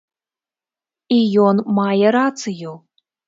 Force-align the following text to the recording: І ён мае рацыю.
І 1.17 1.19
ён 1.45 1.61
мае 1.81 2.07
рацыю. 2.17 2.73